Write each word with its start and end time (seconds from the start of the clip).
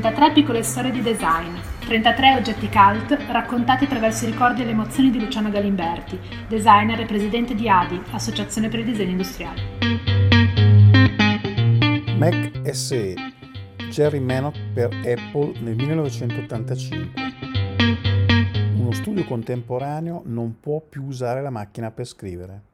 33 0.00 0.30
piccole 0.32 0.62
storie 0.62 0.92
di 0.92 1.02
design, 1.02 1.56
33 1.80 2.36
oggetti 2.36 2.68
cult 2.68 3.18
raccontati 3.32 3.82
attraverso 3.82 4.26
i 4.26 4.30
ricordi 4.30 4.62
e 4.62 4.64
le 4.64 4.70
emozioni 4.70 5.10
di 5.10 5.18
Luciano 5.18 5.50
Galimberti, 5.50 6.16
designer 6.46 7.00
e 7.00 7.04
presidente 7.04 7.56
di 7.56 7.68
ADI, 7.68 8.00
Associazione 8.12 8.68
per 8.68 8.78
il 8.78 8.84
Disegno 8.84 9.10
Industriale. 9.10 9.60
Mac 12.16 12.60
SE, 12.70 13.14
Jerry 13.90 14.20
Manock 14.20 14.56
per 14.72 14.94
Apple 15.04 15.58
nel 15.62 15.74
1985. 15.74 17.10
Uno 18.76 18.92
studio 18.92 19.24
contemporaneo 19.24 20.22
non 20.26 20.60
può 20.60 20.80
più 20.80 21.06
usare 21.06 21.42
la 21.42 21.50
macchina 21.50 21.90
per 21.90 22.06
scrivere. 22.06 22.67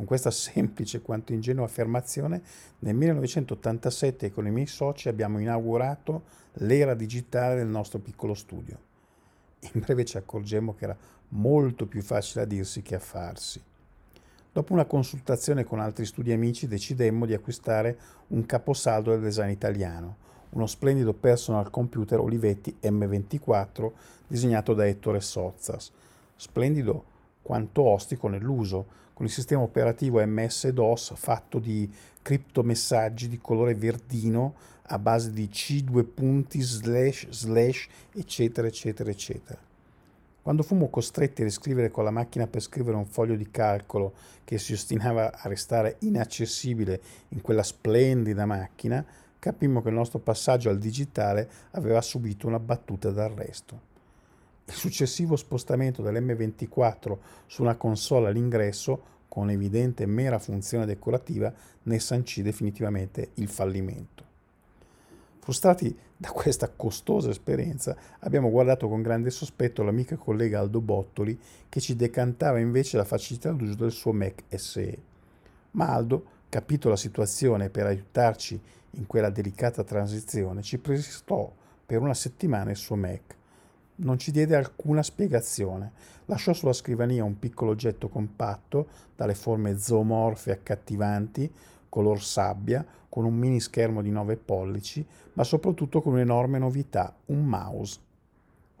Con 0.00 0.08
questa 0.08 0.30
semplice 0.30 1.02
quanto 1.02 1.34
ingenua 1.34 1.66
affermazione, 1.66 2.40
nel 2.78 2.94
1987 2.94 4.32
con 4.32 4.46
i 4.46 4.50
miei 4.50 4.66
soci 4.66 5.10
abbiamo 5.10 5.38
inaugurato 5.38 6.22
l'era 6.54 6.94
digitale 6.94 7.56
del 7.56 7.66
nostro 7.66 7.98
piccolo 7.98 8.32
studio. 8.32 8.78
In 9.74 9.82
breve 9.84 10.06
ci 10.06 10.16
accorgemmo 10.16 10.74
che 10.74 10.84
era 10.84 10.96
molto 11.28 11.84
più 11.84 12.00
facile 12.00 12.44
a 12.44 12.46
dirsi 12.46 12.80
che 12.80 12.94
a 12.94 12.98
farsi. 12.98 13.62
Dopo 14.50 14.72
una 14.72 14.86
consultazione 14.86 15.64
con 15.64 15.80
altri 15.80 16.06
studi 16.06 16.32
amici 16.32 16.66
decidemmo 16.66 17.26
di 17.26 17.34
acquistare 17.34 17.98
un 18.28 18.46
caposaldo 18.46 19.10
del 19.10 19.20
design 19.20 19.50
italiano, 19.50 20.16
uno 20.52 20.66
splendido 20.66 21.12
personal 21.12 21.68
computer 21.68 22.20
Olivetti 22.20 22.74
M24 22.80 23.90
disegnato 24.26 24.72
da 24.72 24.86
Ettore 24.86 25.20
Sozzas. 25.20 25.92
Splendido 26.36 27.04
quanto 27.42 27.82
ostico 27.82 28.28
nell'uso, 28.28 28.98
con 29.12 29.26
il 29.26 29.32
sistema 29.32 29.62
operativo 29.62 30.24
MS-DOS 30.24 31.12
fatto 31.14 31.58
di 31.58 31.90
criptomessaggi 32.22 33.28
di 33.28 33.38
colore 33.38 33.74
verdino 33.74 34.54
a 34.82 34.98
base 34.98 35.30
di 35.32 35.48
C 35.48 35.82
due 35.82 36.04
punti 36.04 36.60
slash 36.60 37.28
slash 37.28 37.88
eccetera 38.14 38.66
eccetera 38.66 39.10
eccetera. 39.10 39.60
Quando 40.42 40.62
fummo 40.62 40.88
costretti 40.88 41.42
a 41.42 41.44
riscrivere 41.44 41.90
con 41.90 42.02
la 42.02 42.10
macchina 42.10 42.46
per 42.46 42.62
scrivere 42.62 42.96
un 42.96 43.04
foglio 43.04 43.36
di 43.36 43.50
calcolo 43.50 44.14
che 44.42 44.58
si 44.58 44.72
ostinava 44.72 45.32
a 45.32 45.48
restare 45.48 45.96
inaccessibile 46.00 47.00
in 47.28 47.42
quella 47.42 47.62
splendida 47.62 48.46
macchina, 48.46 49.04
capimmo 49.38 49.82
che 49.82 49.90
il 49.90 49.94
nostro 49.94 50.18
passaggio 50.18 50.70
al 50.70 50.78
digitale 50.78 51.48
aveva 51.72 52.00
subito 52.00 52.46
una 52.46 52.58
battuta 52.58 53.10
d'arresto. 53.10 53.88
Successivo 54.70 55.36
spostamento 55.36 56.02
dell'M24 56.02 57.16
su 57.46 57.62
una 57.62 57.76
console 57.76 58.28
all'ingresso, 58.28 59.18
con 59.28 59.50
evidente 59.50 60.06
mera 60.06 60.38
funzione 60.38 60.86
decorativa, 60.86 61.52
ne 61.82 61.98
sancì 61.98 62.42
definitivamente 62.42 63.30
il 63.34 63.48
fallimento. 63.48 64.24
Frustrati 65.38 65.96
da 66.16 66.30
questa 66.30 66.68
costosa 66.68 67.30
esperienza, 67.30 67.96
abbiamo 68.20 68.50
guardato 68.50 68.88
con 68.88 69.02
grande 69.02 69.30
sospetto 69.30 69.82
l'amico 69.82 70.14
e 70.14 70.18
collega 70.18 70.60
Aldo 70.60 70.80
Bottoli, 70.80 71.38
che 71.68 71.80
ci 71.80 71.96
decantava 71.96 72.58
invece 72.58 72.96
la 72.96 73.04
facilità 73.04 73.50
d'uso 73.52 73.74
del 73.74 73.90
suo 73.90 74.12
Mac 74.12 74.44
SE. 74.48 74.98
Ma 75.72 75.88
Aldo, 75.88 76.24
capito 76.48 76.88
la 76.88 76.96
situazione 76.96 77.70
per 77.70 77.86
aiutarci 77.86 78.60
in 78.92 79.06
quella 79.06 79.30
delicata 79.30 79.82
transizione, 79.82 80.62
ci 80.62 80.78
prestò 80.78 81.50
per 81.86 82.00
una 82.00 82.14
settimana 82.14 82.70
il 82.70 82.76
suo 82.76 82.96
Mac 82.96 83.38
non 84.00 84.18
ci 84.18 84.30
diede 84.30 84.56
alcuna 84.56 85.02
spiegazione. 85.02 85.92
Lasciò 86.26 86.52
sulla 86.52 86.72
scrivania 86.72 87.24
un 87.24 87.38
piccolo 87.38 87.70
oggetto 87.70 88.08
compatto, 88.08 88.88
dalle 89.16 89.34
forme 89.34 89.78
zoomorfe 89.78 90.52
accattivanti, 90.52 91.50
color 91.88 92.22
sabbia, 92.22 92.84
con 93.08 93.24
un 93.24 93.34
mini 93.34 93.60
schermo 93.60 94.02
di 94.02 94.10
9 94.10 94.36
pollici, 94.36 95.04
ma 95.34 95.44
soprattutto 95.44 96.00
con 96.00 96.12
un'enorme 96.12 96.58
novità, 96.58 97.14
un 97.26 97.44
mouse. 97.44 97.98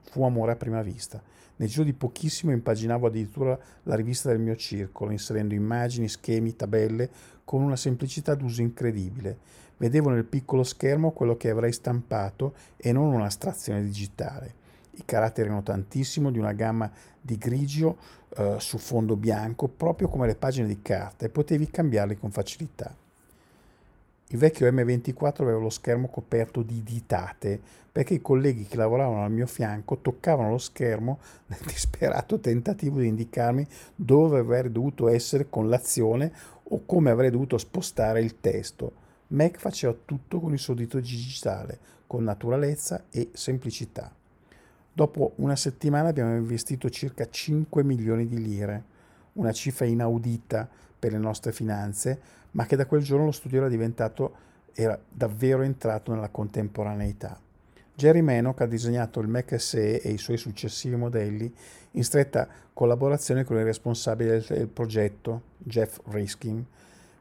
Fu 0.02 0.22
amore 0.22 0.52
a 0.52 0.56
prima 0.56 0.82
vista. 0.82 1.22
Nel 1.56 1.68
giro 1.68 1.84
di 1.84 1.92
pochissimo 1.92 2.52
impaginavo 2.52 3.08
addirittura 3.08 3.58
la 3.82 3.94
rivista 3.94 4.30
del 4.30 4.38
mio 4.38 4.56
circolo, 4.56 5.10
inserendo 5.10 5.52
immagini, 5.52 6.08
schemi, 6.08 6.56
tabelle, 6.56 7.10
con 7.44 7.62
una 7.62 7.76
semplicità 7.76 8.34
d'uso 8.34 8.62
incredibile. 8.62 9.36
Vedevo 9.76 10.10
nel 10.10 10.24
piccolo 10.24 10.62
schermo 10.62 11.10
quello 11.10 11.36
che 11.36 11.50
avrei 11.50 11.72
stampato 11.72 12.54
e 12.76 12.92
non 12.92 13.12
un'astrazione 13.12 13.82
digitale. 13.82 14.54
I 14.92 15.02
caratteri 15.04 15.46
erano 15.46 15.62
tantissimo, 15.62 16.30
di 16.30 16.38
una 16.38 16.52
gamma 16.52 16.90
di 17.20 17.36
grigio 17.36 17.96
eh, 18.36 18.56
su 18.58 18.78
fondo 18.78 19.16
bianco, 19.16 19.68
proprio 19.68 20.08
come 20.08 20.26
le 20.26 20.34
pagine 20.34 20.66
di 20.66 20.82
carta, 20.82 21.26
e 21.26 21.28
potevi 21.28 21.70
cambiarli 21.70 22.16
con 22.16 22.30
facilità. 22.30 22.94
Il 24.32 24.38
vecchio 24.38 24.70
M24 24.70 25.42
aveva 25.42 25.58
lo 25.58 25.70
schermo 25.70 26.08
coperto 26.08 26.62
di 26.62 26.84
ditate, 26.84 27.60
perché 27.90 28.14
i 28.14 28.20
colleghi 28.20 28.64
che 28.64 28.76
lavoravano 28.76 29.24
al 29.24 29.32
mio 29.32 29.46
fianco 29.46 29.98
toccavano 29.98 30.50
lo 30.50 30.58
schermo 30.58 31.18
nel 31.46 31.58
disperato 31.64 32.38
tentativo 32.38 33.00
di 33.00 33.08
indicarmi 33.08 33.66
dove 33.96 34.38
avrei 34.38 34.70
dovuto 34.70 35.08
essere 35.08 35.48
con 35.50 35.68
l'azione 35.68 36.32
o 36.62 36.82
come 36.86 37.10
avrei 37.10 37.30
dovuto 37.30 37.58
spostare 37.58 38.20
il 38.20 38.40
testo. 38.40 38.92
Mac 39.28 39.58
faceva 39.58 39.96
tutto 40.04 40.38
con 40.38 40.52
il 40.52 40.60
suo 40.60 40.74
dito 40.74 41.00
digitale, 41.00 41.78
con 42.06 42.22
naturalezza 42.22 43.06
e 43.10 43.30
semplicità. 43.32 44.12
Dopo 45.00 45.32
una 45.36 45.56
settimana 45.56 46.10
abbiamo 46.10 46.36
investito 46.36 46.90
circa 46.90 47.26
5 47.26 47.82
milioni 47.82 48.26
di 48.26 48.38
lire, 48.38 48.84
una 49.32 49.50
cifra 49.50 49.86
inaudita 49.86 50.68
per 50.98 51.12
le 51.12 51.18
nostre 51.18 51.52
finanze, 51.52 52.20
ma 52.50 52.66
che 52.66 52.76
da 52.76 52.84
quel 52.84 53.02
giorno 53.02 53.24
lo 53.24 53.32
studio 53.32 53.60
era 53.60 53.70
diventato, 53.70 54.34
era 54.74 55.00
davvero 55.08 55.62
entrato 55.62 56.12
nella 56.12 56.28
contemporaneità. 56.28 57.40
Jerry 57.94 58.20
Manock 58.20 58.60
ha 58.60 58.66
disegnato 58.66 59.20
il 59.20 59.28
Mac 59.28 59.58
SE 59.58 60.02
e 60.02 60.10
i 60.10 60.18
suoi 60.18 60.36
successivi 60.36 60.96
modelli 60.96 61.50
in 61.92 62.04
stretta 62.04 62.46
collaborazione 62.74 63.44
con 63.44 63.56
il 63.56 63.64
responsabile 63.64 64.32
del, 64.32 64.44
del 64.48 64.68
progetto, 64.68 65.44
Jeff 65.56 65.98
Riskin, 66.10 66.62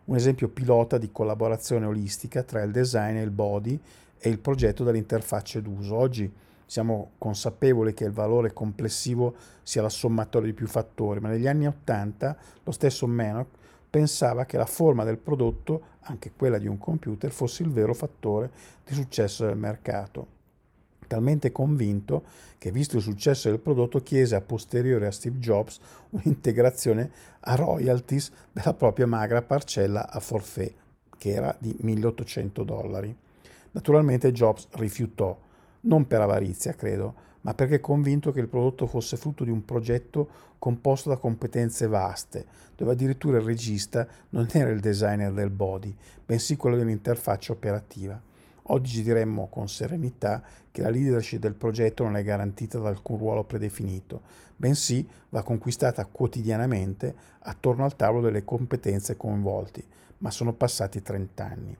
un 0.03 0.15
esempio 0.17 0.49
pilota 0.49 0.97
di 0.97 1.13
collaborazione 1.13 1.85
olistica 1.85 2.43
tra 2.43 2.61
il 2.61 2.71
design 2.71 3.15
e 3.15 3.21
il 3.21 3.31
body 3.31 3.79
e 4.17 4.27
il 4.27 4.39
progetto 4.39 4.83
dell'interfaccia 4.83 5.61
d'uso. 5.61 5.95
Oggi 5.95 6.29
siamo 6.69 7.13
consapevoli 7.17 7.95
che 7.95 8.03
il 8.03 8.11
valore 8.11 8.53
complessivo 8.53 9.33
sia 9.63 9.81
la 9.81 9.89
sommatoria 9.89 10.49
di 10.49 10.53
più 10.53 10.67
fattori, 10.67 11.19
ma 11.19 11.27
negli 11.27 11.47
anni 11.47 11.65
Ottanta 11.65 12.37
lo 12.63 12.71
stesso 12.71 13.07
Manock 13.07 13.57
pensava 13.89 14.45
che 14.45 14.55
la 14.55 14.67
forma 14.67 15.03
del 15.03 15.17
prodotto, 15.17 15.81
anche 16.01 16.31
quella 16.35 16.59
di 16.59 16.67
un 16.67 16.77
computer, 16.77 17.31
fosse 17.31 17.63
il 17.63 17.71
vero 17.71 17.95
fattore 17.95 18.51
di 18.85 18.93
successo 18.93 19.47
del 19.47 19.57
mercato. 19.57 20.27
Talmente 21.07 21.51
convinto 21.51 22.25
che, 22.59 22.71
visto 22.71 22.97
il 22.97 23.01
successo 23.01 23.49
del 23.49 23.57
prodotto, 23.57 24.03
chiese 24.03 24.35
a 24.35 24.41
posteriore 24.41 25.07
a 25.07 25.11
Steve 25.11 25.39
Jobs 25.39 25.79
un'integrazione 26.11 27.11
a 27.39 27.55
royalties 27.55 28.31
della 28.51 28.75
propria 28.75 29.07
magra 29.07 29.41
parcella 29.41 30.07
a 30.07 30.19
forfait, 30.19 30.75
che 31.17 31.31
era 31.31 31.55
di 31.57 31.75
1800 31.79 32.63
dollari. 32.63 33.17
Naturalmente 33.71 34.31
Jobs 34.31 34.67
rifiutò 34.73 35.35
non 35.81 36.07
per 36.07 36.21
avarizia, 36.21 36.73
credo, 36.73 37.27
ma 37.41 37.53
perché 37.53 37.79
convinto 37.79 38.31
che 38.31 38.41
il 38.41 38.47
prodotto 38.47 38.85
fosse 38.85 39.17
frutto 39.17 39.43
di 39.43 39.49
un 39.49 39.63
progetto 39.63 40.29
composto 40.59 41.09
da 41.09 41.17
competenze 41.17 41.87
vaste, 41.87 42.45
dove 42.75 42.91
addirittura 42.91 43.37
il 43.37 43.45
regista 43.45 44.05
non 44.29 44.47
era 44.51 44.69
il 44.69 44.81
designer 44.81 45.31
del 45.31 45.49
body, 45.49 45.95
bensì 46.25 46.57
quello 46.57 46.75
dell'interfaccia 46.75 47.53
operativa. 47.53 48.21
Oggi 48.71 49.01
diremmo 49.01 49.47
con 49.47 49.67
serenità 49.67 50.43
che 50.69 50.81
la 50.81 50.89
leadership 50.89 51.39
del 51.39 51.55
progetto 51.55 52.03
non 52.03 52.17
è 52.17 52.23
garantita 52.23 52.77
da 52.77 52.89
alcun 52.89 53.17
ruolo 53.17 53.43
predefinito, 53.43 54.21
bensì 54.55 55.07
va 55.29 55.41
conquistata 55.41 56.05
quotidianamente 56.05 57.15
attorno 57.39 57.85
al 57.85 57.95
tavolo 57.95 58.25
delle 58.25 58.43
competenze 58.43 59.17
coinvolti, 59.17 59.83
ma 60.19 60.29
sono 60.29 60.53
passati 60.53 61.01
30 61.01 61.45
anni. 61.45 61.77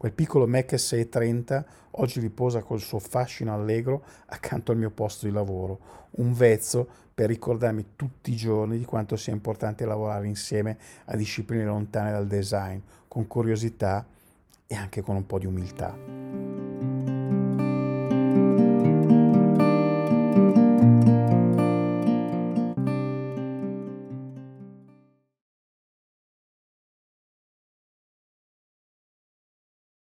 Quel 0.00 0.12
piccolo 0.12 0.46
Mac 0.46 0.72
SE30 0.72 1.62
oggi 1.90 2.20
riposa 2.20 2.62
col 2.62 2.80
suo 2.80 2.98
fascino 2.98 3.52
allegro 3.52 4.02
accanto 4.28 4.72
al 4.72 4.78
mio 4.78 4.88
posto 4.88 5.26
di 5.26 5.32
lavoro, 5.32 6.08
un 6.12 6.32
vezzo 6.32 6.88
per 7.12 7.28
ricordarmi 7.28 7.84
tutti 7.96 8.32
i 8.32 8.34
giorni 8.34 8.78
di 8.78 8.86
quanto 8.86 9.16
sia 9.16 9.34
importante 9.34 9.84
lavorare 9.84 10.26
insieme 10.26 10.78
a 11.04 11.16
discipline 11.16 11.66
lontane 11.66 12.12
dal 12.12 12.26
design, 12.26 12.78
con 13.08 13.26
curiosità 13.26 14.06
e 14.66 14.74
anche 14.74 15.02
con 15.02 15.16
un 15.16 15.26
po' 15.26 15.38
di 15.38 15.44
umiltà. 15.44 16.49